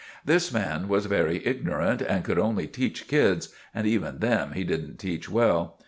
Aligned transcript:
This 0.25 0.51
man 0.51 0.87
was 0.87 1.05
very 1.05 1.45
ignorant 1.45 2.01
and 2.01 2.23
could 2.23 2.39
only 2.39 2.65
teach 2.65 3.07
kids, 3.07 3.49
and 3.71 3.85
even 3.85 4.17
them 4.17 4.53
he 4.53 4.63
didn't 4.63 4.97
teach 4.97 5.29
well. 5.29 5.77